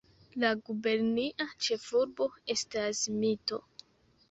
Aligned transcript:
La 0.43 0.49
gubernia 0.69 1.47
ĉefurbo 1.67 2.29
estas 2.57 3.05
Mito. 3.21 3.63